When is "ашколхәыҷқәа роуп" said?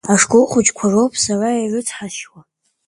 0.13-1.13